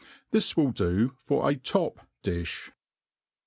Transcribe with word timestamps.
This 0.31 0.57
will 0.57 0.71
do 0.71 1.15
for 1.27 1.47
a 1.47 1.53
top*di{h. 1.55 2.71